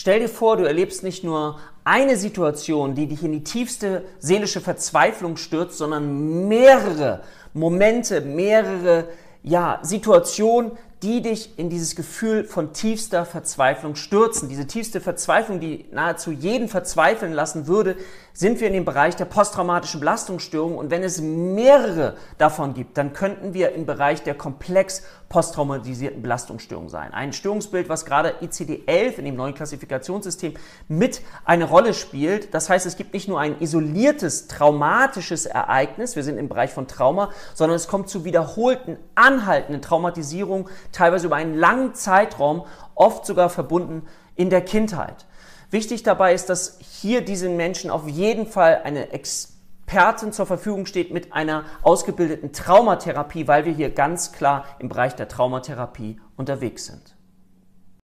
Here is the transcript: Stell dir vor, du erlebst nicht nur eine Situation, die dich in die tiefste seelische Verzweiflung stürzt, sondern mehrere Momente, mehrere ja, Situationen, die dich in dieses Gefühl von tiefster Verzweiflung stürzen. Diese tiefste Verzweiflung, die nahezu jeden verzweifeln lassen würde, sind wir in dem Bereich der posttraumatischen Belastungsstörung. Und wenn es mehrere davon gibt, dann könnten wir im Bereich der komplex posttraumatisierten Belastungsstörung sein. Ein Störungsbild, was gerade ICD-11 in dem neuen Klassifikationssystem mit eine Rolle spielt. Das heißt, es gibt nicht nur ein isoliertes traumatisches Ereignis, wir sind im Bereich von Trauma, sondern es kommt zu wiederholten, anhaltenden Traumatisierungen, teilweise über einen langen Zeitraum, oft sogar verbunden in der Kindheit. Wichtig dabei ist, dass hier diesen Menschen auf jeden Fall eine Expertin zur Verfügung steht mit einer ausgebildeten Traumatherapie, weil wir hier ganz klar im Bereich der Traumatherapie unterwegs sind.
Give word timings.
Stell 0.00 0.20
dir 0.20 0.30
vor, 0.30 0.56
du 0.56 0.64
erlebst 0.64 1.02
nicht 1.02 1.24
nur 1.24 1.58
eine 1.84 2.16
Situation, 2.16 2.94
die 2.94 3.06
dich 3.06 3.22
in 3.22 3.32
die 3.32 3.44
tiefste 3.44 4.02
seelische 4.18 4.62
Verzweiflung 4.62 5.36
stürzt, 5.36 5.76
sondern 5.76 6.48
mehrere 6.48 7.20
Momente, 7.52 8.22
mehrere 8.22 9.08
ja, 9.42 9.78
Situationen, 9.82 10.72
die 11.02 11.20
dich 11.20 11.58
in 11.58 11.68
dieses 11.68 11.96
Gefühl 11.96 12.44
von 12.44 12.72
tiefster 12.72 13.26
Verzweiflung 13.26 13.94
stürzen. 13.94 14.48
Diese 14.48 14.66
tiefste 14.66 15.02
Verzweiflung, 15.02 15.60
die 15.60 15.84
nahezu 15.92 16.30
jeden 16.30 16.68
verzweifeln 16.68 17.34
lassen 17.34 17.66
würde, 17.66 17.96
sind 18.32 18.60
wir 18.60 18.68
in 18.68 18.72
dem 18.72 18.84
Bereich 18.84 19.16
der 19.16 19.24
posttraumatischen 19.24 20.00
Belastungsstörung. 20.00 20.76
Und 20.76 20.90
wenn 20.90 21.02
es 21.02 21.20
mehrere 21.20 22.16
davon 22.38 22.74
gibt, 22.74 22.96
dann 22.96 23.12
könnten 23.12 23.54
wir 23.54 23.72
im 23.72 23.86
Bereich 23.86 24.22
der 24.22 24.34
komplex 24.34 25.02
posttraumatisierten 25.28 26.22
Belastungsstörung 26.22 26.88
sein. 26.88 27.14
Ein 27.14 27.32
Störungsbild, 27.32 27.88
was 27.88 28.04
gerade 28.04 28.34
ICD-11 28.42 29.18
in 29.18 29.24
dem 29.26 29.36
neuen 29.36 29.54
Klassifikationssystem 29.54 30.54
mit 30.88 31.22
eine 31.44 31.64
Rolle 31.64 31.94
spielt. 31.94 32.52
Das 32.52 32.68
heißt, 32.68 32.84
es 32.84 32.96
gibt 32.96 33.14
nicht 33.14 33.28
nur 33.28 33.38
ein 33.38 33.60
isoliertes 33.60 34.48
traumatisches 34.48 35.46
Ereignis, 35.46 36.16
wir 36.16 36.24
sind 36.24 36.36
im 36.36 36.48
Bereich 36.48 36.72
von 36.72 36.88
Trauma, 36.88 37.30
sondern 37.54 37.76
es 37.76 37.86
kommt 37.86 38.08
zu 38.08 38.24
wiederholten, 38.24 38.96
anhaltenden 39.14 39.82
Traumatisierungen, 39.82 40.66
teilweise 40.90 41.26
über 41.26 41.36
einen 41.36 41.54
langen 41.54 41.94
Zeitraum, 41.94 42.64
oft 42.96 43.24
sogar 43.24 43.50
verbunden 43.50 44.02
in 44.34 44.50
der 44.50 44.62
Kindheit. 44.62 45.26
Wichtig 45.70 46.02
dabei 46.02 46.34
ist, 46.34 46.50
dass 46.50 46.78
hier 46.80 47.20
diesen 47.20 47.56
Menschen 47.56 47.90
auf 47.90 48.08
jeden 48.08 48.46
Fall 48.46 48.82
eine 48.82 49.12
Expertin 49.12 50.32
zur 50.32 50.46
Verfügung 50.46 50.86
steht 50.86 51.12
mit 51.12 51.32
einer 51.32 51.64
ausgebildeten 51.82 52.52
Traumatherapie, 52.52 53.46
weil 53.46 53.64
wir 53.64 53.72
hier 53.72 53.90
ganz 53.90 54.32
klar 54.32 54.64
im 54.80 54.88
Bereich 54.88 55.14
der 55.14 55.28
Traumatherapie 55.28 56.20
unterwegs 56.36 56.86
sind. 56.86 57.14